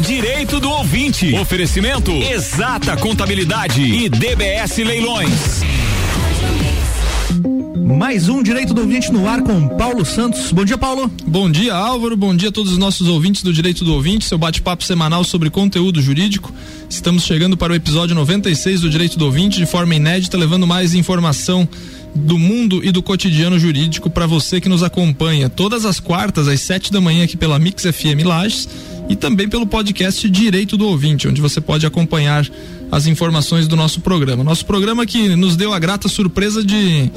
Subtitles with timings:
[0.00, 1.34] Direito do ouvinte.
[1.34, 5.62] Oferecimento Exata Contabilidade e DBS Leilões.
[7.96, 10.52] Mais um Direito do Ouvinte no ar com Paulo Santos.
[10.52, 11.10] Bom dia, Paulo.
[11.26, 12.16] Bom dia, Álvaro.
[12.16, 15.50] Bom dia a todos os nossos ouvintes do Direito do Ouvinte, seu bate-papo semanal sobre
[15.50, 16.52] conteúdo jurídico.
[16.88, 20.94] Estamos chegando para o episódio 96 do Direito do Ouvinte de forma inédita, levando mais
[20.94, 21.68] informação
[22.14, 26.60] do mundo e do cotidiano jurídico para você que nos acompanha todas as quartas às
[26.60, 28.68] sete da manhã aqui pela Mix FM Lages
[29.08, 32.48] e também pelo podcast Direito do Ouvinte, onde você pode acompanhar
[32.90, 34.44] as informações do nosso programa.
[34.44, 37.10] Nosso programa que nos deu a grata surpresa de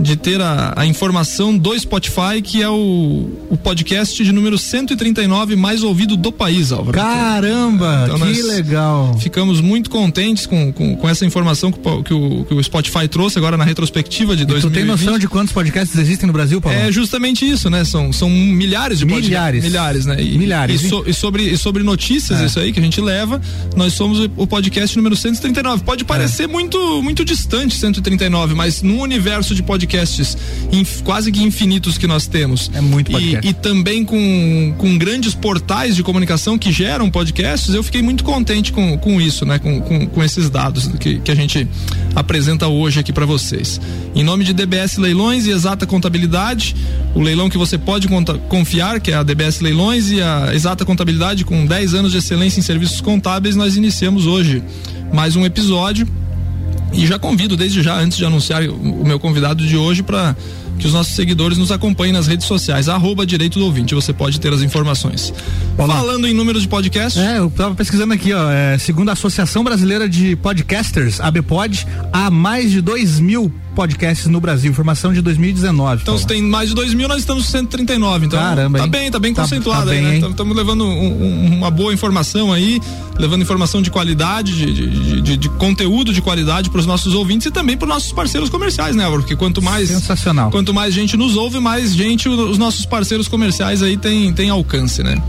[0.00, 5.56] de ter a, a, informação do Spotify, que é o, o podcast de número 139
[5.56, 6.96] mais ouvido do país, Álvaro.
[6.96, 9.18] Caramba, então, que legal.
[9.18, 13.38] Ficamos muito contentes com, com, com essa informação que, que, o, que, o, Spotify trouxe
[13.38, 14.72] agora na retrospectiva de 2020.
[14.72, 16.78] Tu tem noção de quantos podcasts existem no Brasil, Paulo?
[16.78, 17.84] É justamente isso, né?
[17.84, 19.28] São, são milhares de podcasts.
[19.28, 19.64] Milhares.
[19.64, 20.22] Milhares, né?
[20.22, 20.82] E, milhares.
[20.82, 22.46] E, so, e, sobre, e sobre notícias, é.
[22.46, 23.40] isso aí que a gente leva,
[23.74, 25.82] nós somos o podcast número 139.
[25.82, 26.46] Pode parecer é.
[26.46, 30.36] muito, muito distante 139, mas no universo de podcasts podcasts
[30.70, 32.70] inf, quase que infinitos que nós temos.
[32.74, 33.46] É muito podcast.
[33.46, 38.22] E, e, também com, com grandes portais de comunicação que geram podcasts, eu fiquei muito
[38.22, 39.58] contente com, com isso, né?
[39.58, 41.66] Com, com, com esses dados que, que a gente
[42.14, 43.80] apresenta hoje aqui para vocês.
[44.14, 46.76] Em nome de DBS Leilões e Exata Contabilidade,
[47.14, 50.84] o leilão que você pode conta, confiar, que é a DBS Leilões e a Exata
[50.84, 54.62] Contabilidade, com 10 anos de excelência em serviços contábeis, nós iniciamos hoje
[55.12, 56.06] mais um episódio
[56.92, 60.36] e já convido desde já, antes de anunciar o meu convidado de hoje, para
[60.78, 64.40] que os nossos seguidores nos acompanhem nas redes sociais, arroba direito do ouvinte, você pode
[64.40, 65.32] ter as informações.
[65.76, 65.96] Olá.
[65.96, 67.18] Falando em números de podcast.
[67.18, 72.30] É, eu estava pesquisando aqui, ó, é, segundo a Associação Brasileira de Podcasters, ABPOD, há
[72.30, 76.02] mais de 2 mil podcasts no Brasil, informação de 2019.
[76.02, 78.26] Então, se tem mais de 2 mil, nós estamos 139.
[78.26, 78.90] Então, Caramba, tá hein?
[78.90, 80.28] bem, tá bem tá, conceituado tá aí, bem, né?
[80.30, 82.80] Estamos levando um, um, uma boa informação aí,
[83.16, 87.46] levando informação de qualidade, de, de, de, de conteúdo de qualidade para os nossos ouvintes
[87.46, 89.22] e também para os nossos parceiros comerciais, né, Álvaro?
[89.22, 89.90] Porque quanto mais.
[89.90, 90.50] Sensacional.
[90.50, 95.04] Quanto mais gente nos ouve, mais gente, os nossos parceiros comerciais aí tem, tem alcance,
[95.04, 95.22] né?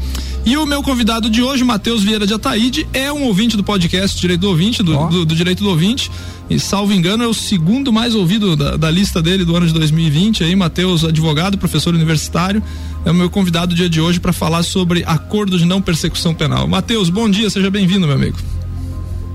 [0.46, 4.20] E o meu convidado de hoje, Matheus Vieira de Ataíde, é um ouvinte do podcast
[4.20, 5.08] Direito do Ouvinte, do, oh.
[5.08, 6.10] do, do, Direito do Ouvinte.
[6.50, 9.74] E salvo engano, é o segundo mais ouvido da, da lista dele do ano de
[9.74, 10.44] 2020.
[10.44, 12.64] Aí, Matheus, advogado, professor universitário,
[13.06, 16.34] é o meu convidado do dia de hoje para falar sobre acordo de não persecução
[16.34, 16.68] penal.
[16.68, 18.38] Matheus, bom dia, seja bem-vindo, meu amigo.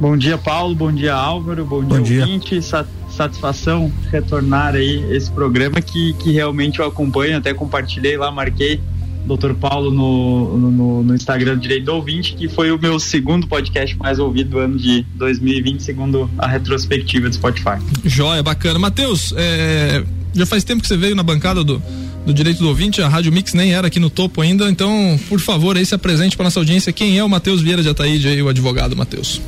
[0.01, 0.75] Bom dia, Paulo.
[0.75, 1.65] Bom dia, Álvaro.
[1.65, 2.61] Bom, bom dia, ouvinte.
[3.09, 7.39] Satisfação retornar aí esse programa que, que realmente eu acompanho.
[7.39, 8.81] Até compartilhei lá, marquei
[9.25, 9.55] Dr.
[9.55, 14.19] Paulo no, no, no, Instagram Direito do Ouvinte, que foi o meu segundo podcast mais
[14.19, 17.79] ouvido do ano de 2020, segundo a retrospectiva do Spotify.
[18.05, 18.79] Joia, bacana.
[18.79, 20.05] Matheus, é,
[20.35, 21.83] já faz tempo que você veio na bancada do,
[22.27, 25.41] do Direito do Ouvinte, a Rádio Mix nem era aqui no topo ainda, então, por
[25.41, 26.93] favor, aí se apresente para nossa audiência.
[26.93, 29.41] Quem é o Matheus Vieira de Ataíde, aí, o advogado Matheus?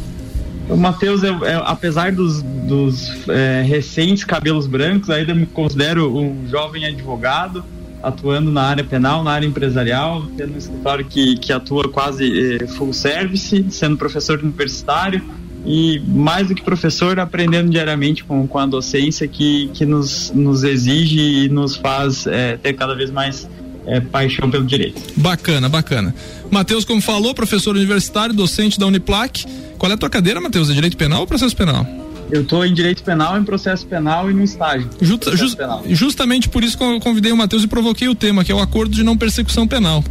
[0.69, 6.49] O Matheus, é, é, apesar dos, dos é, recentes cabelos brancos, ainda me considero um
[6.49, 7.63] jovem advogado
[8.07, 12.67] atuando na área penal, na área empresarial, tendo um escritório que, que atua quase eh,
[12.69, 15.21] full service, sendo professor universitário
[15.65, 20.63] e mais do que professor, aprendendo diariamente com, com a docência que, que nos, nos
[20.63, 23.49] exige e nos faz eh, ter cada vez mais
[23.87, 25.03] eh, paixão pelo direito.
[25.17, 26.15] Bacana, bacana.
[26.49, 29.45] Matheus, como falou, professor universitário, docente da Uniplac.
[29.77, 30.71] Qual é a tua cadeira, Matheus?
[30.71, 31.85] É direito penal ou processo penal?
[32.31, 34.89] Eu estou em direito penal, em processo penal e no estágio.
[35.01, 35.57] Justa, just.
[35.89, 38.61] Justamente por isso que eu convidei o Matheus e provoquei o tema, que é o
[38.61, 40.03] acordo de não persecução penal.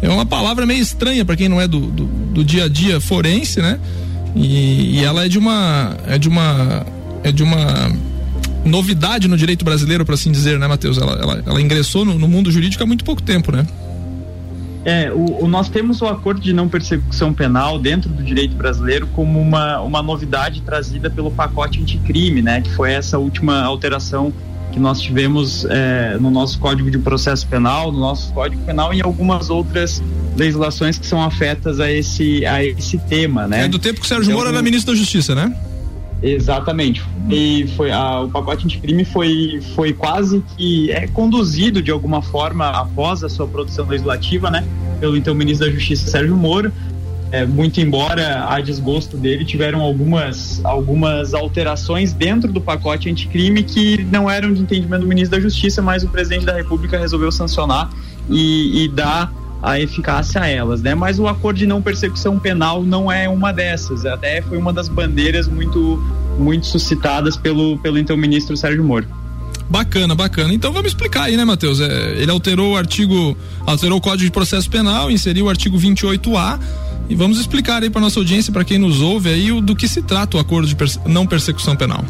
[0.00, 3.00] É uma palavra meio estranha para quem não é do, do, do, dia a dia
[3.00, 3.78] forense, né?
[4.34, 6.86] E, e, ela é de uma é de uma
[7.22, 7.92] é de uma
[8.64, 10.96] novidade no direito brasileiro, por assim dizer, né, Matheus?
[10.98, 13.66] Ela, ela, ela ingressou no, no mundo jurídico há muito pouco tempo, né?
[14.84, 19.06] É, o, o, nós temos o acordo de não persecução penal dentro do direito brasileiro
[19.08, 22.60] como uma, uma novidade trazida pelo pacote anticrime, né?
[22.60, 24.32] Que foi essa última alteração
[24.72, 28.98] que nós tivemos é, no nosso Código de Processo Penal, no nosso Código Penal e
[28.98, 30.02] em algumas outras
[30.36, 33.64] legislações que são afetas a esse, a esse tema, né?
[33.64, 35.54] É do tempo que o Sérgio então, Moro era ministro da Justiça, né?
[36.22, 37.02] Exatamente.
[37.28, 42.68] E foi a, o pacote anticrime foi, foi quase que é conduzido de alguma forma
[42.70, 44.64] após a sua produção legislativa, né,
[45.00, 46.72] pelo então ministro da Justiça Sérgio Moro.
[47.32, 54.04] É, muito embora a desgosto dele, tiveram algumas, algumas alterações dentro do pacote anticrime que
[54.04, 57.90] não eram de entendimento do ministro da Justiça, mas o presidente da República resolveu sancionar
[58.28, 59.32] e, e dar
[59.62, 60.94] a eficácia a elas, né?
[60.94, 64.04] Mas o acordo de não persecução penal não é uma dessas.
[64.04, 66.02] Até foi uma das bandeiras muito
[66.38, 69.06] muito suscitadas pelo pelo então ministro Sérgio Moro.
[69.70, 70.52] Bacana, bacana.
[70.52, 71.80] Então vamos explicar aí, né, Matheus?
[71.80, 76.58] É, ele alterou o artigo, alterou o Código de Processo Penal, inseriu o artigo 28A
[77.08, 79.88] e vamos explicar aí para nossa audiência, para quem nos ouve aí, o, do que
[79.88, 82.04] se trata o acordo de perse não persecução penal.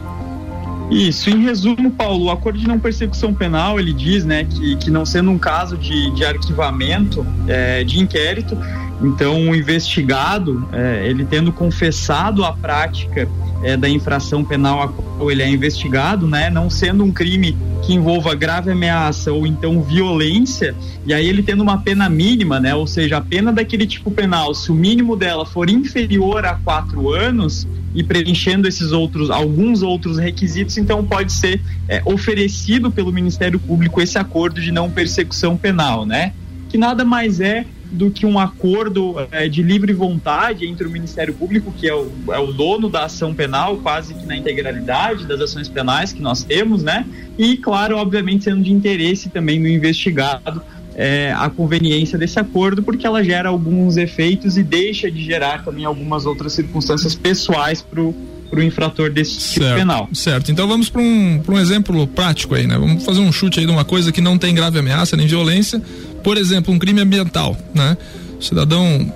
[0.92, 4.90] Isso, em resumo, Paulo, o acordo de não persecução penal, ele diz, né, que, que
[4.90, 8.56] não sendo um caso de, de arquivamento é, de inquérito,
[9.02, 13.28] então o investigado, é, ele tendo confessado a prática
[13.62, 17.92] é, da infração penal a qual ele é investigado, né, não sendo um crime que
[17.94, 22.86] envolva grave ameaça ou então violência, e aí ele tendo uma pena mínima, né, ou
[22.86, 27.66] seja, a pena daquele tipo penal, se o mínimo dela for inferior a quatro anos,
[27.94, 34.00] e preenchendo esses outros, alguns outros requisitos, então pode ser é, oferecido pelo Ministério Público
[34.00, 36.32] esse acordo de não persecução penal, né?
[36.68, 41.34] Que nada mais é do que um acordo é, de livre vontade entre o Ministério
[41.34, 45.40] Público, que é o, é o dono da ação penal, quase que na integralidade das
[45.40, 47.06] ações penais que nós temos, né?
[47.38, 50.62] E, claro, obviamente, sendo de interesse também do investigado
[50.94, 55.84] é, a conveniência desse acordo, porque ela gera alguns efeitos e deixa de gerar também
[55.84, 58.14] algumas outras circunstâncias pessoais para o
[58.62, 60.08] infrator desse tipo certo, penal.
[60.12, 60.52] Certo.
[60.52, 62.76] Então vamos para um, um exemplo prático aí, né?
[62.78, 65.80] Vamos fazer um chute aí de uma coisa que não tem grave ameaça nem violência.
[66.22, 67.96] Por exemplo, um crime ambiental, né?
[68.38, 69.12] O cidadão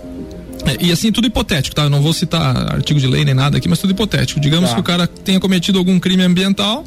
[0.67, 1.85] é, e assim, tudo hipotético, tá?
[1.85, 4.41] Eu não vou citar artigo de lei nem nada aqui, mas tudo hipotético.
[4.41, 4.75] Digamos tá.
[4.75, 6.85] que o cara tenha cometido algum crime ambiental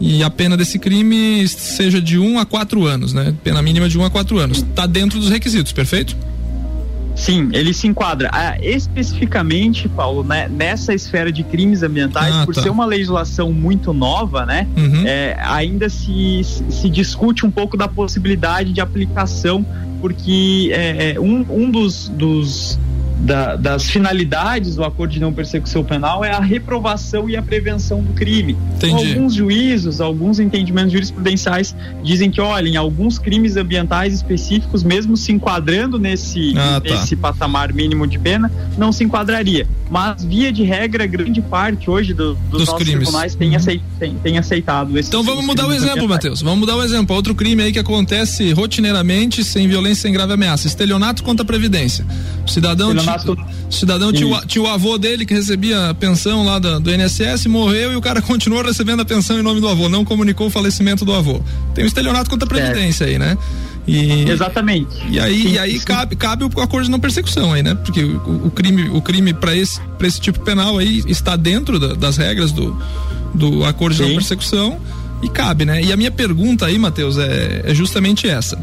[0.00, 3.34] e a pena desse crime seja de 1 um a 4 anos, né?
[3.42, 4.58] Pena mínima de 1 um a 4 anos.
[4.58, 6.16] Está dentro dos requisitos, perfeito?
[7.18, 8.30] Sim, ele se enquadra.
[8.32, 12.62] Ah, especificamente, Paulo, né, nessa esfera de crimes ambientais, ah, por tá.
[12.62, 15.02] ser uma legislação muito nova, né, uhum.
[15.04, 19.66] é, ainda se, se discute um pouco da possibilidade de aplicação,
[20.00, 22.78] porque é, é um, um dos, dos
[23.18, 28.02] da, das finalidades do acordo de não persecução penal é a reprovação e a prevenção
[28.02, 28.56] do crime.
[28.76, 29.12] Entendi.
[29.12, 35.32] Alguns juízos, alguns entendimentos jurisprudenciais dizem que, olha, em alguns crimes ambientais específicos, mesmo se
[35.32, 36.94] enquadrando nesse, ah, tá.
[36.94, 39.66] nesse patamar mínimo de pena, não se enquadraria.
[39.90, 43.04] Mas, via de regra, grande parte hoje do, dos, dos nossos crimes.
[43.04, 43.80] tribunais tem, uhum.
[43.98, 46.42] tem, tem aceitado esse Então vamos mudar o exemplo, Matheus.
[46.42, 47.16] Vamos mudar o exemplo.
[47.16, 50.66] Outro crime aí que acontece rotineiramente, sem violência, sem grave ameaça.
[50.66, 52.04] Estelionato contra a Previdência.
[52.46, 52.92] O cidadão
[53.68, 57.92] o cidadão tinha o, avô dele que recebia a pensão lá da, do INSS, morreu
[57.92, 61.04] e o cara continuou recebendo a pensão em nome do avô, não comunicou o falecimento
[61.04, 61.40] do avô.
[61.74, 63.08] Tem um estelionato contra a Previdência é.
[63.08, 63.38] aí, né?
[63.86, 65.02] E, Exatamente.
[65.10, 67.74] E aí, sim, e aí cabe, cabe o acordo de não persecução aí, né?
[67.74, 71.78] Porque o, o crime, o crime para esse, pra esse tipo penal aí está dentro
[71.78, 72.76] da, das regras do,
[73.34, 74.02] do acordo sim.
[74.02, 74.78] de não persecução
[75.22, 75.82] e cabe, né?
[75.82, 78.58] E a minha pergunta aí, Matheus, é, é justamente essa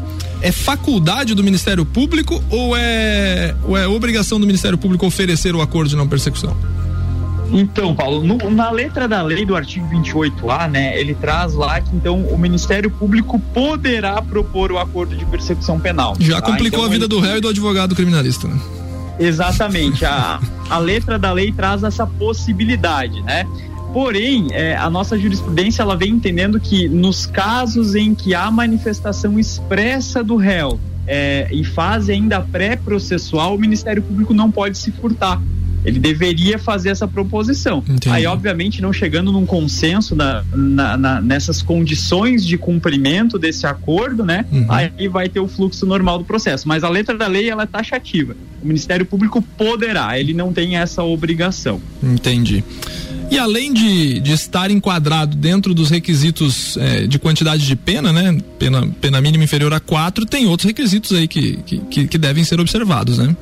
[0.46, 5.60] é faculdade do Ministério Público ou é, ou é obrigação do Ministério Público oferecer o
[5.60, 6.56] acordo de não persecução?
[7.50, 11.94] Então, Paulo, no, na letra da lei do artigo 28A, né, ele traz lá que
[11.94, 16.16] então o Ministério Público poderá propor o acordo de persecução penal.
[16.20, 16.52] Já tá?
[16.52, 17.08] complicou então, a vida ele...
[17.08, 18.56] do réu e do advogado criminalista, né?
[19.18, 20.04] Exatamente.
[20.04, 20.40] A,
[20.70, 23.46] a letra da lei traz essa possibilidade, né?
[23.96, 29.38] Porém, é, a nossa jurisprudência ela vem entendendo que nos casos em que há manifestação
[29.40, 35.40] expressa do réu é, em fase ainda pré-processual, o Ministério Público não pode se furtar.
[35.82, 37.78] Ele deveria fazer essa proposição.
[37.88, 38.10] Entendi.
[38.10, 44.26] Aí, obviamente, não chegando num consenso na, na, na, nessas condições de cumprimento desse acordo,
[44.26, 44.44] né?
[44.52, 44.66] Uhum.
[44.68, 46.68] Aí vai ter o fluxo normal do processo.
[46.68, 48.36] Mas a letra da lei ela é taxativa.
[48.62, 51.80] O Ministério Público poderá, ele não tem essa obrigação.
[52.02, 52.62] Entendi.
[53.30, 58.38] E além de, de estar enquadrado dentro dos requisitos é, de quantidade de pena, né?
[58.58, 61.56] Pena, pena mínima inferior a quatro, tem outros requisitos aí que,
[61.90, 63.36] que, que devem ser observados, né?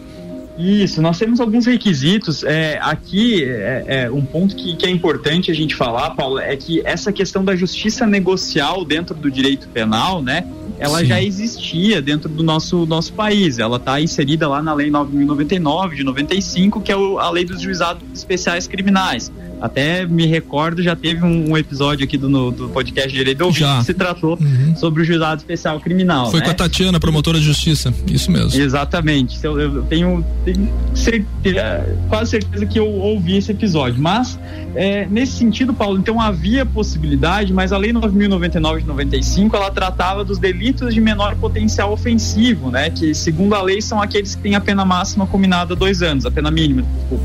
[0.57, 2.45] Isso, nós temos alguns requisitos.
[2.45, 6.57] É, aqui, é, é, um ponto que, que é importante a gente falar, Paulo, é
[6.57, 10.47] que essa questão da justiça negocial dentro do direito penal, né?
[10.79, 11.07] Ela Sim.
[11.07, 13.59] já existia dentro do nosso, nosso país.
[13.59, 17.61] Ela está inserida lá na Lei 9.099 de 95, que é o, a Lei dos
[17.61, 19.33] Juizados Especiais Criminais.
[19.61, 23.47] Até me recordo, já teve um, um episódio aqui do, no, do podcast Direito do
[23.47, 24.77] Ouvinte que se tratou uhum.
[24.77, 26.31] sobre o juizado especial criminal.
[26.31, 26.47] Foi né?
[26.47, 28.61] com a Tatiana, promotora de justiça, isso mesmo.
[28.61, 29.39] Exatamente.
[29.43, 34.01] Eu, eu tenho, tenho certeza, quase certeza que eu ouvi esse episódio.
[34.01, 34.39] Mas,
[34.75, 40.25] é, nesse sentido, Paulo, então havia possibilidade, mas a Lei 9.099 de 95 ela tratava
[40.25, 42.91] dos delitos de menor potencial ofensivo, né?
[42.91, 46.27] Que, segundo a lei, são aqueles que têm a pena máxima combinada a dois anos,
[46.27, 47.25] a pena mínima, desculpa.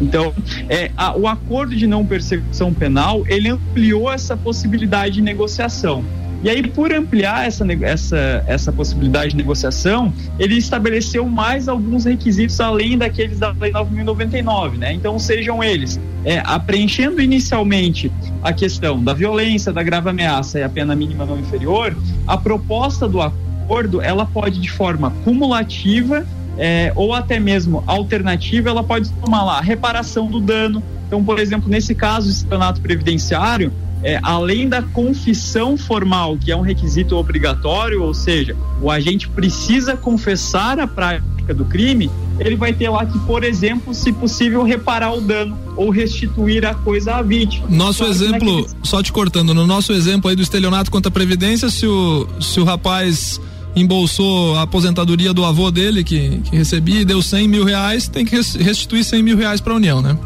[0.00, 0.34] Então,
[0.68, 6.04] é, a, o acordo de não persecução penal, ele ampliou essa possibilidade de negociação.
[6.44, 12.60] E aí, por ampliar essa, essa, essa possibilidade de negociação, ele estabeleceu mais alguns requisitos
[12.60, 14.92] além daqueles da Lei 9.099, né?
[14.92, 20.68] Então, sejam eles é, preenchendo inicialmente a questão da violência, da grave ameaça e a
[20.68, 26.26] pena mínima não inferior, a proposta do acordo ela pode de forma cumulativa
[26.58, 30.82] é, ou até mesmo alternativa, ela pode tomar lá reparação do dano.
[31.06, 36.60] Então, por exemplo, nesse caso, estelionato previdenciário, é, além da confissão formal, que é um
[36.60, 42.88] requisito obrigatório, ou seja, o agente precisa confessar a prática do crime, ele vai ter
[42.88, 47.66] lá que, por exemplo, se possível, reparar o dano ou restituir a coisa à vítima.
[47.68, 48.76] Nosso claro exemplo, naquele...
[48.82, 52.60] só te cortando, no nosso exemplo aí do estelionato contra a Previdência, se o, se
[52.60, 53.40] o rapaz
[53.76, 58.24] embolsou a aposentadoria do avô dele que, que recebia e deu 100 mil reais, tem
[58.24, 60.16] que restituir 100 mil reais para a União, né?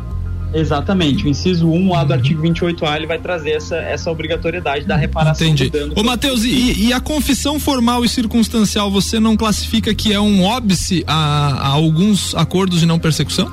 [0.53, 1.27] Exatamente.
[1.27, 5.47] O inciso 1 lá do artigo 28A ele vai trazer essa, essa obrigatoriedade da reparação
[5.47, 5.69] Entendi.
[5.69, 5.95] do dano.
[5.97, 10.43] Ô, Matheus, e, e, a confissão formal e circunstancial, você não classifica que é um
[10.43, 13.51] óbice a, a alguns acordos de não persecução?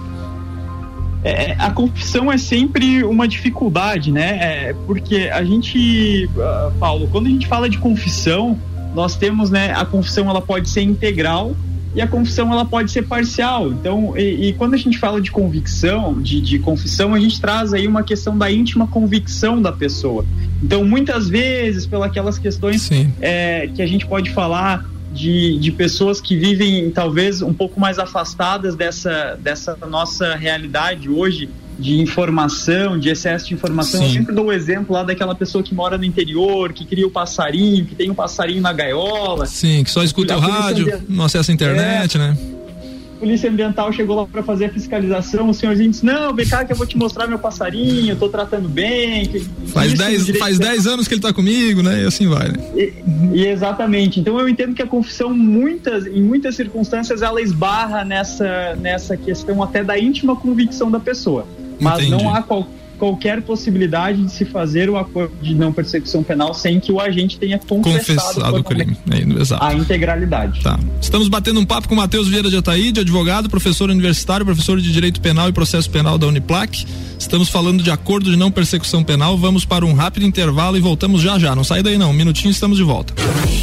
[1.23, 4.37] É, a confissão é sempre uma dificuldade, né?
[4.69, 8.59] É, porque a gente, uh, Paulo, quando a gente fala de confissão,
[8.95, 11.55] nós temos, né, a confissão ela pode ser integral
[11.93, 13.71] e a confissão ela pode ser parcial.
[13.71, 17.73] Então, e, e quando a gente fala de convicção, de, de, confissão, a gente traz
[17.73, 20.25] aí uma questão da íntima convicção da pessoa.
[20.61, 22.89] Então, muitas vezes, pelas aquelas questões
[23.21, 27.97] é, que a gente pode falar de, de pessoas que vivem talvez um pouco mais
[27.97, 33.99] afastadas dessa, dessa nossa realidade hoje, de informação, de excesso de informação.
[34.01, 34.07] Sim.
[34.07, 37.11] Eu sempre dou o exemplo lá daquela pessoa que mora no interior, que cria o
[37.11, 39.45] passarinho, que tem um passarinho na gaiola.
[39.45, 42.37] Sim, que só escuta o rádio, não acessa a internet, é, né?
[43.19, 46.73] Polícia Ambiental chegou lá para fazer a fiscalização, o senhorzinho disse: Não, vem cá que
[46.73, 49.25] eu vou te mostrar meu passarinho, eu tô tratando bem.
[49.25, 52.03] Que, faz 10 faz dez anos que ele tá comigo, né?
[52.03, 52.57] E assim vai, né?
[52.75, 52.93] E,
[53.33, 54.19] e, exatamente.
[54.19, 59.63] Então eu entendo que a confissão, muitas, em muitas circunstâncias, ela esbarra nessa, nessa questão
[59.63, 61.47] até da íntima convicção da pessoa.
[61.79, 62.23] Mas Entendi.
[62.23, 66.79] não há qual, qualquer possibilidade de se fazer o acordo de não persecução penal sem
[66.79, 68.97] que o agente tenha confessado, confessado o crime.
[69.11, 70.61] É, a integralidade.
[70.61, 70.79] Tá.
[71.01, 74.91] Estamos batendo um papo com o Matheus Vieira de Ataíde, advogado, professor universitário, professor de
[74.91, 76.85] Direito Penal e Processo Penal da Uniplac.
[77.19, 79.37] Estamos falando de acordo de não persecução penal.
[79.37, 81.55] Vamos para um rápido intervalo e voltamos já já.
[81.55, 83.13] Não sai daí não, um minutinho estamos de volta.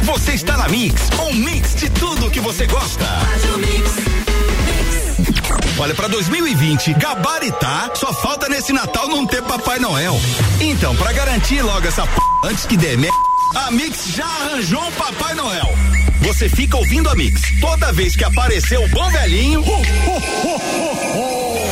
[0.03, 3.05] Você está na Mix, um mix de tudo que você gosta.
[5.77, 10.17] Olha, para 2020, gabaritar, só falta nesse Natal não ter Papai Noel.
[10.61, 12.13] Então, para garantir logo essa p...
[12.45, 13.17] antes que dê merda,
[13.55, 15.69] a Mix já arranjou um Papai Noel.
[16.21, 17.41] Você fica ouvindo a Mix.
[17.59, 19.63] Toda vez que aparecer o bom velhinho,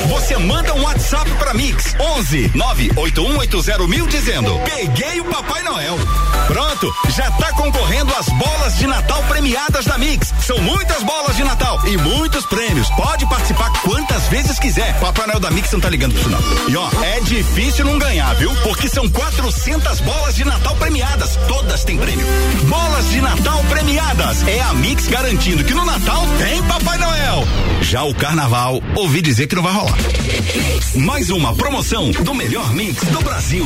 [0.10, 5.98] você manda um WhatsApp pra Mix 11 98180 mil dizendo: Peguei o Papai Noel.
[6.48, 10.34] Pronto, já tá concorrendo às bolas de Natal premiadas da Mix.
[10.46, 12.90] São muitas bolas de Natal e muitos prêmios.
[12.92, 14.94] Pode participar quantas vezes quiser.
[15.00, 16.70] Papai Noel da Mix não tá ligando pro isso não.
[16.70, 18.54] E ó, é difícil não ganhar, viu?
[18.64, 21.38] Porque são 400 bolas de Natal premiadas.
[21.48, 22.26] Todas têm prêmio.
[22.68, 24.48] Bolas de Natal premiadas.
[24.48, 27.48] É a Mix garantindo que no Natal tem Papai Noel.
[27.82, 29.98] Já o Carnaval, ouvi dizer que não vai rolar.
[30.96, 33.66] Mais uma promoção do melhor mix do Brasil.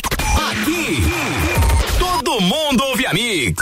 [0.61, 1.01] Aqui,
[1.97, 3.55] todo mundo ouve a Mix.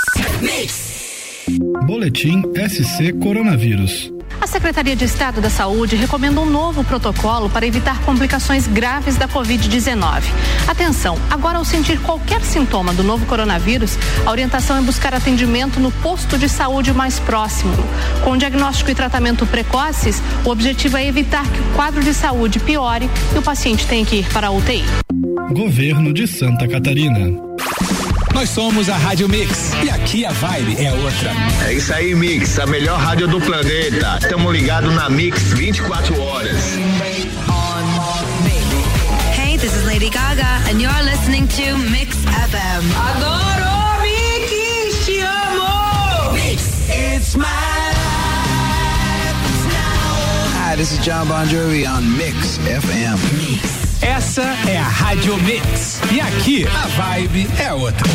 [1.88, 4.12] Boletim SC Coronavírus.
[4.42, 9.30] A Secretaria de Estado da Saúde recomenda um novo protocolo para evitar complicações graves da
[9.30, 10.24] Covid-19.
[10.68, 15.94] Atenção, agora ao sentir qualquer sintoma do novo coronavírus, a orientação é buscar atendimento no
[15.94, 17.78] posto de saúde mais próximo.
[18.26, 23.10] Com diagnóstico e tratamento precoces, o objetivo é evitar que o quadro de saúde piore
[23.34, 24.84] e o paciente tenha que ir para a UTI.
[25.52, 27.32] Governo de Santa Catarina.
[28.34, 31.32] Nós somos a Rádio Mix e aqui a vibe é outra.
[31.68, 34.20] É isso aí, Mix, a melhor rádio do planeta.
[34.22, 36.78] Estamos ligados na Mix 24 horas.
[39.36, 42.84] Hey, this is Lady Gaga and you're listening to Mix FM.
[42.96, 46.32] Adoro Mix, te amo.
[46.34, 47.46] Mix, it's my
[50.62, 53.18] Hi, this is John Bon Jovi on Mix FM.
[53.38, 53.89] Mix.
[54.02, 56.00] Essa é a Rádio Mix.
[56.12, 58.08] E aqui a vibe é outra.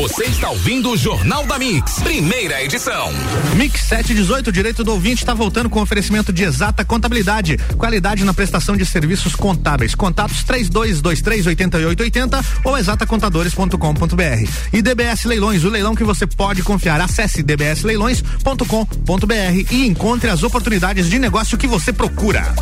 [0.00, 3.12] Você está ouvindo o Jornal da Mix, primeira edição.
[3.54, 7.58] Mix 718, direito do ouvinte, está voltando com oferecimento de exata contabilidade.
[7.76, 9.94] Qualidade na prestação de serviços contábeis.
[9.94, 14.50] Contatos 32238880 ou exatacontadores.com.br.
[14.72, 16.98] E DBS Leilões, o leilão que você pode confiar.
[16.98, 22.54] Acesse dbsleilões.com.br e encontre as oportunidades de negócio que você procura.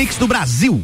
[0.00, 0.82] Mix do Brasil.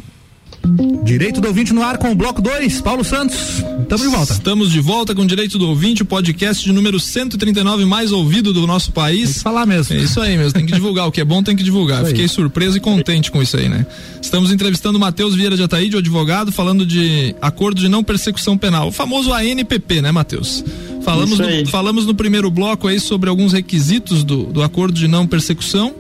[1.03, 3.65] Direito do ouvinte no ar com o bloco 2, Paulo Santos.
[3.81, 4.33] Estamos de volta.
[4.35, 8.67] Estamos de volta com Direito do Ouvinte, o podcast de número 139 mais ouvido do
[8.67, 9.25] nosso país.
[9.25, 9.97] Tem que falar mesmo.
[9.97, 11.09] É isso aí mesmo, tem que divulgar.
[11.09, 12.05] O que é bom tem que divulgar.
[12.05, 13.87] Fiquei surpreso e contente com isso aí, né?
[14.21, 18.89] Estamos entrevistando Matheus Vieira de Ataíde, o advogado, falando de acordo de não persecução penal,
[18.89, 20.63] o famoso ANPP, né, Matheus?
[21.03, 25.27] Falamos no, falamos no primeiro bloco aí sobre alguns requisitos do, do acordo de não
[25.27, 25.95] persecução.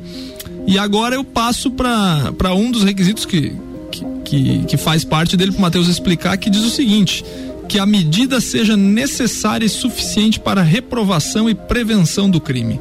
[0.66, 3.52] E agora eu passo para um dos requisitos que,
[4.25, 7.25] que, que faz parte dele para o Matheus explicar, que diz o seguinte:
[7.68, 12.80] que a medida seja necessária e suficiente para reprovação e prevenção do crime.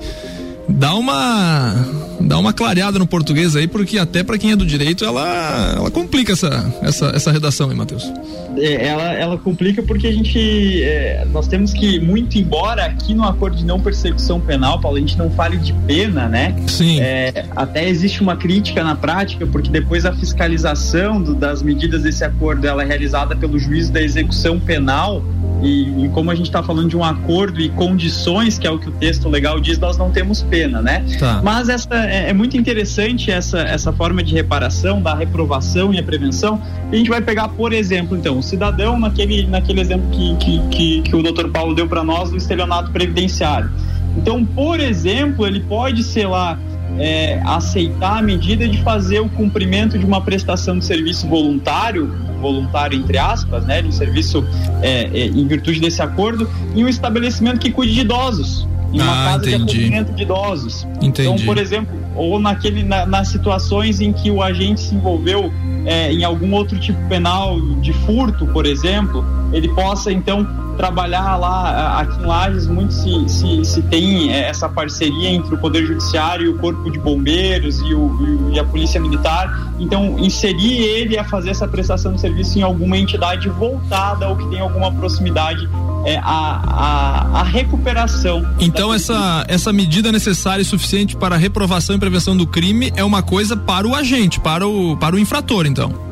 [0.67, 1.85] Dá uma
[2.19, 5.91] dá uma clareada no português aí, porque até para quem é do direito ela ela
[5.91, 8.11] complica essa essa, essa redação aí, Matheus.
[8.57, 13.23] É, ela, ela complica porque a gente é, nós temos que muito embora aqui no
[13.23, 16.55] acordo de não persecução penal, Paulo, a gente não fale de pena, né?
[16.67, 16.99] Sim.
[16.99, 22.23] É, até existe uma crítica na prática porque depois a fiscalização do, das medidas desse
[22.23, 25.23] acordo ela é realizada pelo juiz da execução penal
[25.65, 28.77] e, e, como a gente está falando de um acordo e condições, que é o
[28.77, 31.03] que o texto legal diz, nós não temos pena, né?
[31.19, 31.41] Tá.
[31.43, 36.03] Mas essa, é, é, muito interessante essa, essa forma de reparação, da reprovação e a
[36.03, 36.61] prevenção.
[36.91, 41.01] a gente vai pegar, por exemplo, então, o cidadão, naquele, naquele exemplo que, que, que,
[41.01, 43.71] que o doutor Paulo deu para nós do estelionato previdenciário.
[44.15, 46.59] Então, por exemplo, ele pode, sei lá,
[46.97, 52.97] é, aceitar a medida de fazer o cumprimento de uma prestação de serviço voluntário, voluntário
[52.97, 54.45] entre aspas, né, de um serviço
[54.81, 59.11] é, é, em virtude desse acordo, em um estabelecimento que cuide de idosos, em uma
[59.11, 59.65] ah, casa entendi.
[59.65, 60.87] de acolhimento de idosos.
[61.01, 61.21] Entendi.
[61.21, 65.51] Então, por exemplo, ou naquele, na, nas situações em que o agente se envolveu
[65.85, 72.01] é, em algum outro tipo penal de furto, por exemplo, ele possa então trabalhar lá
[72.01, 76.45] aqui em Lages muito se, se, se tem é, essa parceria entre o Poder Judiciário
[76.45, 81.23] e o Corpo de Bombeiros e, o, e a Polícia Militar então inserir ele a
[81.23, 85.69] fazer essa prestação de serviço em alguma entidade voltada ou que tem alguma proximidade
[86.05, 88.45] é, a, a, a, recuperação.
[88.59, 93.03] Então essa, essa medida necessária e suficiente para a reprovação e prevenção do crime é
[93.03, 96.04] uma coisa para o agente, para o, para o infrator, então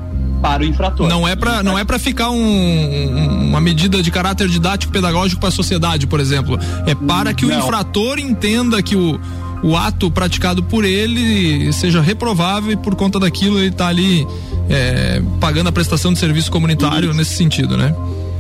[0.44, 1.08] para o infrator.
[1.08, 5.40] Não é para não é para ficar um, um, uma medida de caráter didático pedagógico
[5.40, 6.60] para a sociedade, por exemplo.
[6.86, 7.56] É para que não.
[7.56, 9.18] o infrator entenda que o
[9.64, 14.28] o ato praticado por ele seja reprovável e por conta daquilo ele está ali
[14.70, 17.18] é, pagando a prestação de serviço comunitário Isso.
[17.18, 17.96] nesse sentido, né?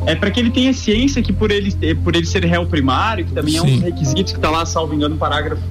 [0.05, 3.31] É para que ele tenha ciência que por ele, por ele ser réu primário, que
[3.31, 3.57] também Sim.
[3.57, 5.63] é um dos requisitos que está lá, salvo engano, no parágrafo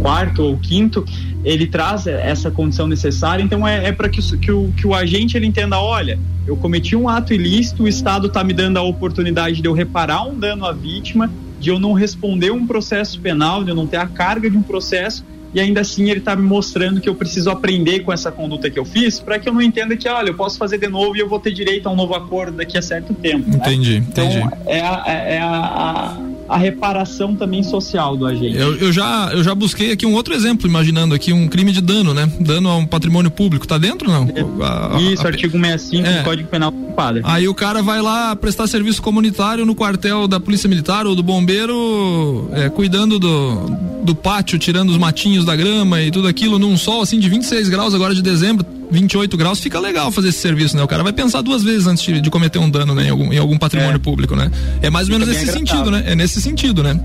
[0.00, 1.04] quarto ou quinto,
[1.44, 3.42] ele traz essa condição necessária.
[3.42, 6.94] Então é, é para que, que, o, que o agente ele entenda, olha, eu cometi
[6.94, 10.66] um ato ilícito, o Estado está me dando a oportunidade de eu reparar um dano
[10.66, 14.50] à vítima de eu não responder um processo penal, de eu não ter a carga
[14.50, 18.12] de um processo e ainda assim ele está me mostrando que eu preciso aprender com
[18.12, 20.78] essa conduta que eu fiz para que eu não entenda que, olha, eu posso fazer
[20.78, 23.48] de novo e eu vou ter direito a um novo acordo daqui a certo tempo.
[23.48, 24.06] Entendi, né?
[24.08, 24.48] então, entendi.
[24.66, 28.56] É a, é a, a a reparação também social do agente.
[28.56, 31.80] Eu, eu, já, eu já busquei aqui um outro exemplo, imaginando aqui um crime de
[31.80, 32.30] dano, né?
[32.40, 33.66] Dano a um patrimônio público.
[33.66, 34.28] Tá dentro não?
[34.62, 36.18] A, a, Isso, a, artigo 65 é.
[36.18, 37.22] do Código Penal enquadra.
[37.24, 41.22] Aí o cara vai lá prestar serviço comunitário no quartel da Polícia Militar ou do
[41.22, 43.70] bombeiro, é, cuidando do,
[44.04, 47.68] do pátio, tirando os matinhos da grama e tudo aquilo num sol assim de 26
[47.68, 50.82] graus agora de dezembro 28 graus, fica legal fazer esse serviço, né?
[50.82, 53.04] O cara vai pensar duas vezes antes de, de cometer um dano né?
[53.06, 53.98] em, algum, em algum patrimônio é.
[53.98, 54.50] público, né?
[54.82, 56.04] É mais ou menos nesse sentido, né?
[56.06, 56.98] É nesse sentido, né?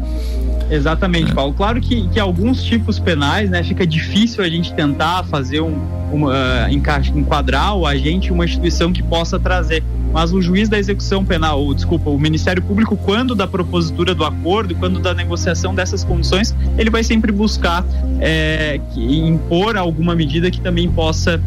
[0.70, 1.34] Exatamente.
[1.34, 1.54] Paulo.
[1.54, 5.78] Claro que, que alguns tipos penais, né, fica difícil a gente tentar fazer um,
[6.12, 9.84] uma, uh, enquadrar o agente uma instituição que possa trazer.
[10.12, 14.26] Mas o juiz da execução penal, ou, desculpa, o Ministério Público, quando da propositura do
[14.26, 17.86] acordo, quando da negociação dessas condições, ele vai sempre buscar
[18.20, 21.40] é, impor alguma medida que também possa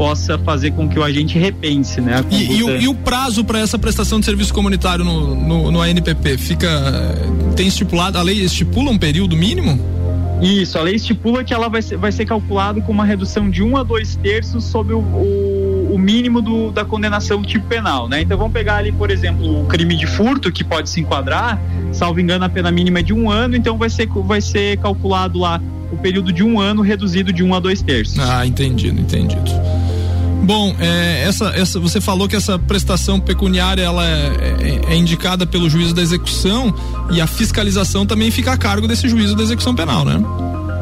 [0.00, 2.24] possa fazer com que o agente repense, né?
[2.30, 5.82] E, e, o, e, o, prazo para essa prestação de serviço comunitário no, no, no
[5.82, 6.70] ANPP fica
[7.54, 9.78] tem estipulado a lei estipula um período mínimo?
[10.40, 13.62] Isso, a lei estipula que ela vai ser, vai ser calculado com uma redução de
[13.62, 18.22] um a dois terços sobre o, o, o mínimo do, da condenação tipo penal, né?
[18.22, 21.60] Então vamos pegar ali, por exemplo, o crime de furto, que pode se enquadrar,
[21.92, 25.38] salvo engano, a pena mínima é de um ano, então vai ser, vai ser calculado
[25.38, 25.60] lá
[25.92, 28.18] o período de um ano reduzido de um a dois terços.
[28.18, 29.50] Ah, entendido, entendido.
[30.42, 35.46] Bom, é, essa, essa, você falou que essa prestação pecuniária ela é, é, é, indicada
[35.46, 36.74] pelo juízo da execução
[37.10, 40.20] e a fiscalização também fica a cargo desse juízo da execução penal, né?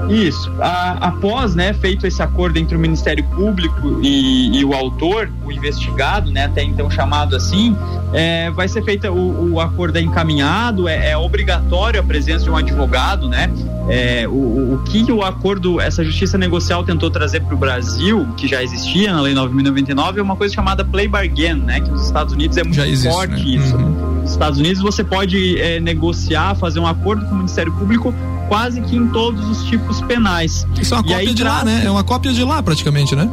[0.09, 0.51] Isso.
[0.61, 5.53] A, após, né, feito esse acordo entre o Ministério Público e, e o autor, o
[5.53, 7.77] investigado, né, até então chamado assim,
[8.13, 12.51] é, vai ser feito o, o acordo é encaminhado, é, é, obrigatório a presença de
[12.51, 13.51] um advogado, né?
[13.91, 18.47] É, o, o que o acordo, essa justiça negocial tentou trazer para o Brasil, que
[18.47, 21.81] já existia na Lei 9.099, é uma coisa chamada play bargain, né?
[21.81, 23.65] Que nos Estados Unidos é muito existe, forte né?
[23.65, 23.77] isso.
[23.77, 24.21] Uhum.
[24.21, 28.15] Nos Estados Unidos você pode é, negociar, fazer um acordo com o Ministério Público
[28.49, 30.67] quase que em todos os tipos penais.
[30.81, 31.83] Isso é uma e cópia de lá, né?
[31.85, 33.29] É uma cópia de lá praticamente, né?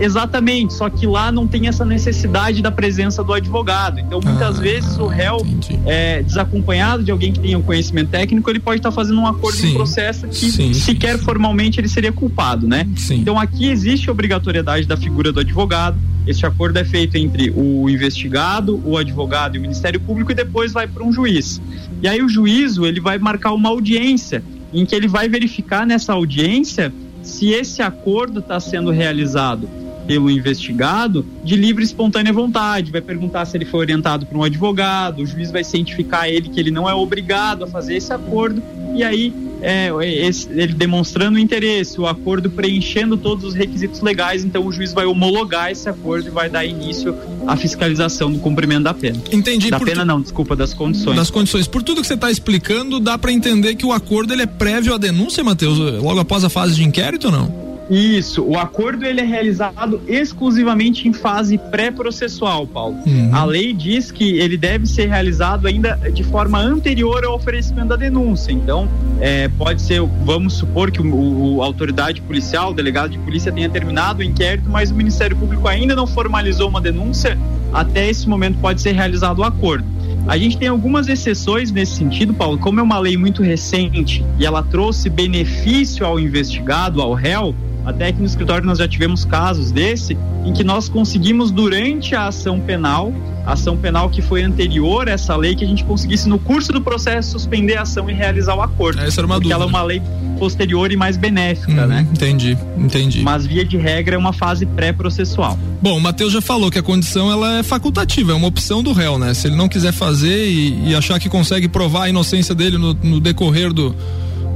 [0.00, 4.00] Exatamente, só que lá não tem essa necessidade da presença do advogado.
[4.00, 5.44] Então, muitas ah, vezes o réu,
[5.86, 9.56] é, desacompanhado de alguém que tenha um conhecimento técnico, ele pode estar fazendo um acordo
[9.56, 11.24] sim, em processo que sim, sequer sim.
[11.24, 12.86] formalmente ele seria culpado, né?
[13.10, 15.96] Então, aqui existe obrigatoriedade da figura do advogado.
[16.26, 20.72] Este acordo é feito entre o investigado, o advogado e o Ministério Público e depois
[20.72, 21.60] vai para um juiz.
[22.02, 26.12] E aí o juízo ele vai marcar uma audiência em que ele vai verificar nessa
[26.12, 26.92] audiência
[27.24, 29.68] se esse acordo está sendo realizado
[30.06, 34.42] pelo investigado de livre e espontânea vontade, vai perguntar se ele foi orientado por um
[34.42, 38.62] advogado, o juiz vai cientificar ele que ele não é obrigado a fazer esse acordo,
[38.94, 39.32] e aí
[39.64, 39.90] é,
[40.26, 45.06] esse, ele demonstrando interesse, o acordo preenchendo todos os requisitos legais, então o juiz vai
[45.06, 49.18] homologar esse acordo e vai dar início à fiscalização do cumprimento da pena.
[49.32, 49.70] Entendi.
[49.70, 50.06] Da pena tu...
[50.06, 51.16] não, desculpa, das condições.
[51.16, 51.66] Das condições.
[51.66, 54.92] Por tudo que você está explicando, dá para entender que o acordo ele é prévio
[54.92, 57.63] à denúncia, Matheus, logo após a fase de inquérito ou não?
[57.90, 62.96] Isso, o acordo ele é realizado exclusivamente em fase pré-processual, Paulo.
[63.06, 63.30] Uhum.
[63.32, 67.96] A lei diz que ele deve ser realizado ainda de forma anterior ao oferecimento da
[67.96, 68.52] denúncia.
[68.52, 68.88] Então,
[69.20, 73.52] é, pode ser, vamos supor que o, o, a autoridade policial, o delegado de polícia
[73.52, 77.38] tenha terminado o inquérito, mas o Ministério Público ainda não formalizou uma denúncia,
[77.72, 79.94] até esse momento pode ser realizado o acordo.
[80.26, 82.56] A gente tem algumas exceções nesse sentido, Paulo.
[82.56, 88.08] Como é uma lei muito recente e ela trouxe benefício ao investigado, ao réu, até
[88.08, 92.60] aqui no escritório nós já tivemos casos desse, em que nós conseguimos, durante a ação
[92.60, 93.12] penal,
[93.46, 96.72] a ação penal que foi anterior a essa lei, que a gente conseguisse, no curso
[96.72, 99.00] do processo, suspender a ação e realizar o acordo.
[99.00, 99.54] Essa era uma porque dúvida.
[99.54, 100.02] ela é uma lei
[100.38, 102.06] posterior e mais benéfica, uhum, né?
[102.10, 103.22] Entendi, entendi.
[103.22, 105.58] Mas via de regra é uma fase pré-processual.
[105.80, 108.92] Bom, o Matheus já falou que a condição ela é facultativa, é uma opção do
[108.92, 109.34] réu, né?
[109.34, 112.94] Se ele não quiser fazer e, e achar que consegue provar a inocência dele no,
[112.94, 113.94] no decorrer do,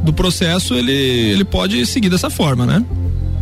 [0.03, 2.85] do processo, ele, ele pode seguir dessa forma, né?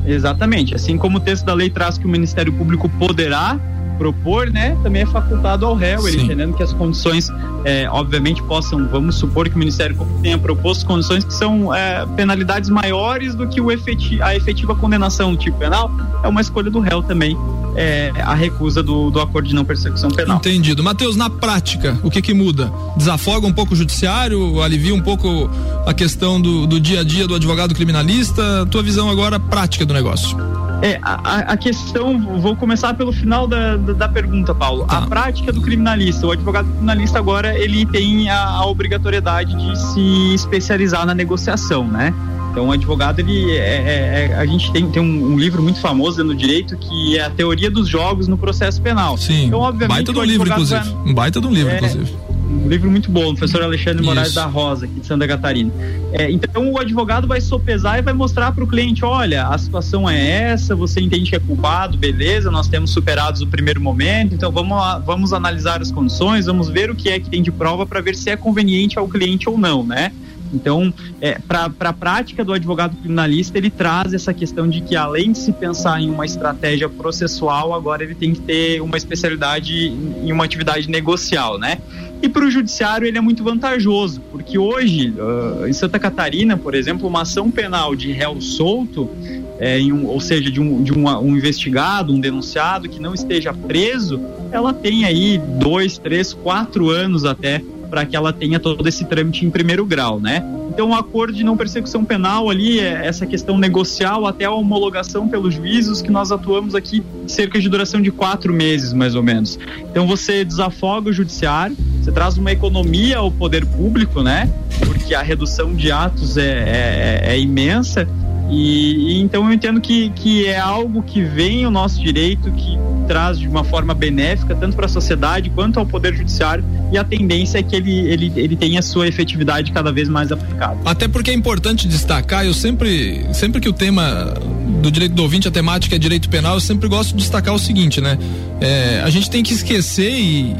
[0.06, 0.74] Exatamente.
[0.74, 3.58] Assim como o texto da lei traz que o Ministério Público poderá
[3.96, 7.30] propor, né, também é facultado ao réu, ele entendendo que as condições,
[7.64, 12.06] é, obviamente, possam, vamos supor que o Ministério Público tenha proposto condições que são é,
[12.16, 15.90] penalidades maiores do que o efeti a efetiva condenação do tipo penal,
[16.22, 17.36] é uma escolha do réu também,
[17.76, 20.38] é, a recusa do, do acordo de não persecução penal.
[20.38, 20.82] Entendido.
[20.82, 22.72] Matheus, na prática, o que que muda?
[22.96, 25.50] Desafoga um pouco o judiciário, alivia um pouco
[25.86, 28.66] a questão do, do dia a dia do advogado criminalista?
[28.70, 30.36] Tua visão agora prática do negócio?
[30.82, 34.84] É, a, a, questão, vou começar pelo final da, da, da pergunta, Paulo.
[34.86, 34.98] Tá.
[34.98, 40.34] A prática do criminalista, o advogado criminalista agora, ele tem a, a, obrigatoriedade de se
[40.34, 42.12] especializar na negociação, né?
[42.50, 45.80] Então, o advogado, ele é, é, é a gente tem, tem um, um, livro muito
[45.80, 49.16] famoso no direito que é a teoria dos jogos no processo penal.
[49.18, 50.80] Sim, então, obviamente, baita de um livro, inclusive.
[50.80, 54.04] Vai, um baita de um livro, é, inclusive um livro muito bom, o professor Alexandre
[54.04, 55.72] Moraes da Rosa, aqui de Santa Catarina.
[56.12, 60.08] É, então o advogado vai sopesar e vai mostrar para o cliente, olha, a situação
[60.08, 64.50] é essa, você entende que é culpado, beleza, nós temos superados o primeiro momento, então
[64.52, 67.84] vamos lá, vamos analisar as condições, vamos ver o que é que tem de prova
[67.84, 70.12] para ver se é conveniente ao cliente ou não, né?
[70.52, 75.32] Então, é, para a prática do advogado criminalista, ele traz essa questão de que, além
[75.32, 80.32] de se pensar em uma estratégia processual, agora ele tem que ter uma especialidade em
[80.32, 81.78] uma atividade negocial, né?
[82.22, 86.74] E para o judiciário ele é muito vantajoso, porque hoje, uh, em Santa Catarina, por
[86.74, 89.10] exemplo, uma ação penal de réu solto,
[89.58, 93.52] é, um, ou seja, de, um, de uma, um investigado, um denunciado que não esteja
[93.52, 99.04] preso, ela tem aí dois, três, quatro anos até para que ela tenha todo esse
[99.04, 100.44] trâmite em primeiro grau, né?
[100.68, 105.26] Então, o acordo de não persecução penal ali é essa questão negocial até a homologação
[105.26, 109.58] pelos juízos que nós atuamos aqui cerca de duração de quatro meses, mais ou menos.
[109.90, 114.52] Então, você desafoga o judiciário, você traz uma economia ao poder público, né?
[114.84, 118.06] Porque a redução de atos é, é, é, é imensa
[118.50, 122.78] e, e, então eu entendo que, que é algo que vem o nosso direito, que
[123.06, 127.04] traz de uma forma benéfica tanto para a sociedade quanto ao poder judiciário e a
[127.04, 130.76] tendência é que ele, ele, ele tenha sua efetividade cada vez mais aplicada.
[130.84, 134.34] Até porque é importante destacar, eu sempre, sempre que o tema
[134.82, 137.58] do direito do ouvinte, a temática é direito penal, eu sempre gosto de destacar o
[137.58, 138.18] seguinte, né?
[138.60, 140.52] É, a gente tem que esquecer e,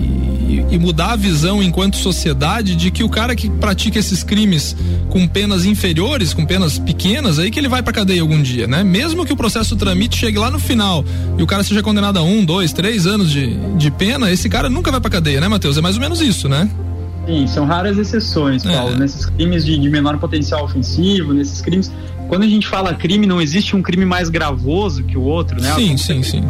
[0.49, 4.77] e, e, mudar a visão enquanto sociedade de que o cara que pratica esses crimes
[5.09, 8.83] com penas inferiores, com penas pequenas, aí que ele vai pra cadeia algum dia, né?
[8.83, 11.05] Mesmo que o processo tramite chegue lá no final
[11.39, 14.69] e o cara seja condenado a um, dois, três anos de, de pena, esse cara
[14.69, 15.77] nunca vai pra cadeia, né, Matheus?
[15.77, 16.69] É mais ou menos isso, né?
[17.27, 18.95] Sim, são raras exceções, Paulo.
[18.95, 18.99] É.
[18.99, 21.91] Nesses crimes de, de menor potencial ofensivo, nesses crimes
[22.29, 25.73] quando a gente fala crime, não existe um crime mais gravoso que o outro, né?
[25.75, 26.43] Sim, sim, sim.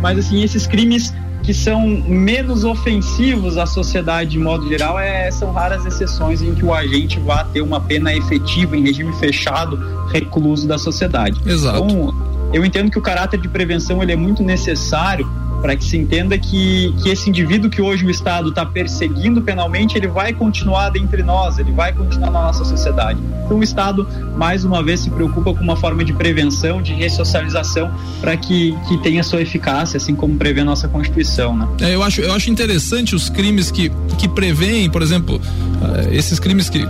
[0.00, 5.52] Mas assim, esses crimes que são menos ofensivos à sociedade de modo geral é, são
[5.52, 9.78] raras exceções em que o agente vá ter uma pena efetiva em regime fechado,
[10.10, 11.40] recluso da sociedade.
[11.46, 11.84] Exato.
[11.84, 12.14] Então,
[12.52, 16.38] eu entendo que o caráter de prevenção ele é muito necessário para que se entenda
[16.38, 21.22] que, que esse indivíduo que hoje o Estado está perseguindo penalmente, ele vai continuar dentre
[21.22, 23.20] nós, ele vai continuar na nossa sociedade.
[23.44, 27.90] Então o Estado, mais uma vez, se preocupa com uma forma de prevenção, de ressocialização,
[28.20, 31.56] para que, que tenha sua eficácia, assim como prevê a nossa Constituição.
[31.56, 31.68] Né?
[31.80, 36.38] É, eu, acho, eu acho interessante os crimes que, que prevêem, por exemplo, uh, esses
[36.38, 36.86] crimes que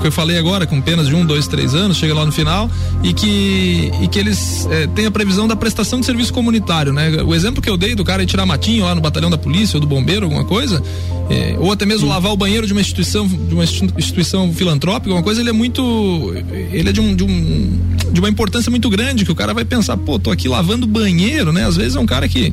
[0.00, 2.70] que eu falei agora, com penas de um, dois, três anos, chega lá no final,
[3.02, 7.22] e que, e que eles é, têm a previsão da prestação de serviço comunitário, né?
[7.22, 9.76] O exemplo que eu dei do cara ir tirar matinho lá no batalhão da polícia
[9.76, 10.82] ou do bombeiro, alguma coisa,
[11.30, 12.12] é, ou até mesmo Sim.
[12.12, 16.32] lavar o banheiro de uma instituição, de uma instituição filantrópica, alguma coisa, ele é muito,
[16.72, 17.80] ele é de um, de um,
[18.12, 21.52] de uma importância muito grande, que o cara vai pensar, pô, tô aqui lavando banheiro,
[21.52, 21.66] né?
[21.66, 22.52] Às vezes é um cara que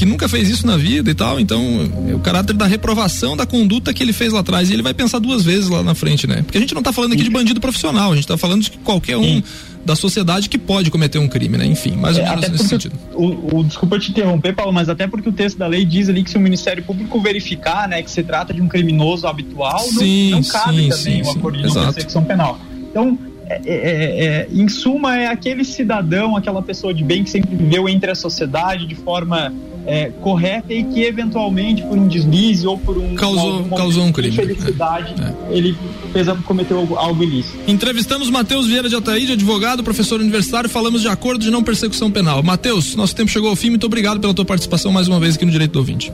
[0.00, 1.62] que nunca fez isso na vida e tal, então
[2.08, 4.94] é o caráter da reprovação da conduta que ele fez lá atrás e ele vai
[4.94, 6.40] pensar duas vezes lá na frente, né?
[6.40, 8.70] Porque a gente não tá falando aqui de bandido profissional, a gente tá falando de
[8.78, 9.42] qualquer um Sim
[9.82, 11.64] da sociedade que pode cometer um crime, né?
[11.64, 12.94] Enfim, mais ou é, menos nesse sentido.
[13.14, 16.22] O, o, desculpa te interromper, Paulo, mas até porque o texto da lei diz ali
[16.22, 20.32] que se o Ministério Público verificar, né, que se trata de um criminoso habitual, sim,
[20.32, 22.60] não, não cabe sim, também sim, o acordo de persecução penal.
[22.90, 23.18] Então,
[23.50, 27.56] é, é, é, é, em suma, é aquele cidadão, aquela pessoa de bem que sempre
[27.56, 29.52] viveu entre a sociedade de forma
[29.84, 34.34] é, correta e que eventualmente por um deslize ou por um causou, causou um crime.
[34.34, 35.14] Infelicidade,
[35.50, 35.76] ele
[36.12, 37.58] fez, cometeu algo, algo ilícito.
[37.66, 42.44] Entrevistamos Matheus Vieira de Ataíde, advogado, professor universitário, falamos de acordo de não persecução penal.
[42.44, 45.44] Matheus, nosso tempo chegou ao fim, muito obrigado pela tua participação mais uma vez aqui
[45.44, 46.12] no Direito do Ouvinte.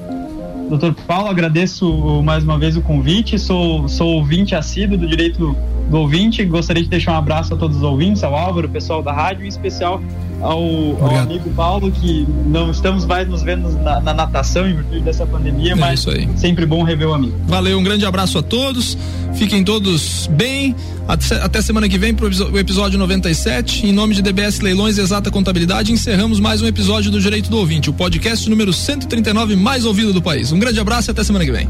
[0.70, 3.38] Doutor Paulo, agradeço mais uma vez o convite.
[3.38, 5.54] Sou, sou ouvinte assíduo do Direito
[5.88, 6.44] do Ouvinte.
[6.44, 9.48] Gostaria de deixar um abraço a todos os ouvintes, ao Álvaro, pessoal da rádio, em
[9.48, 10.00] especial
[10.40, 10.62] ao,
[11.02, 15.26] ao, amigo Paulo, que não estamos mais nos vendo na, na natação em virtude dessa
[15.26, 16.04] pandemia, é mas
[16.36, 17.34] sempre bom rever o amigo.
[17.46, 18.96] Valeu, um grande abraço a todos,
[19.34, 20.74] fiquem todos bem,
[21.08, 23.86] até, até semana que vem para o episódio 97.
[23.86, 27.56] Em nome de DBS Leilões e Exata Contabilidade, encerramos mais um episódio do Direito do
[27.58, 30.52] Ouvinte, o podcast número 139 mais ouvido do país.
[30.52, 31.68] Um grande abraço e até semana que vem.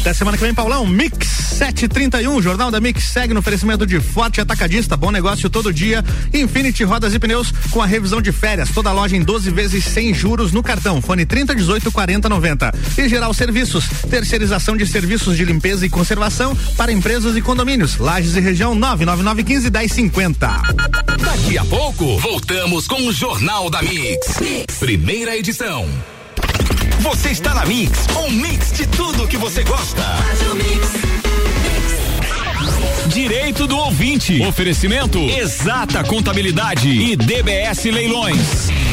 [0.00, 0.86] Até semana que vem, Paulão.
[0.86, 5.74] Mix 731, o Jornal da Mix segue no oferecimento de Forte Atacadista, bom negócio todo
[5.74, 6.04] dia.
[6.32, 8.70] Infinity Rodas e Pneus com a revisão de férias.
[8.70, 11.02] Toda loja em 12 vezes sem juros no cartão.
[11.02, 12.72] Fone 30 18 40 90.
[12.96, 13.88] E geral serviços.
[14.08, 17.96] Terceirização de serviços de limpeza e conservação para empresas e condomínios.
[17.96, 20.62] Lages e região 99915 1050.
[21.18, 24.38] Daqui a pouco, voltamos com o Jornal da mix.
[24.40, 24.78] mix.
[24.78, 25.88] Primeira edição.
[27.00, 30.04] Você está na Mix, um mix de tudo que você gosta.
[33.10, 34.40] Direito do ouvinte.
[34.42, 38.89] Oferecimento Exata Contabilidade e DBS Leilões.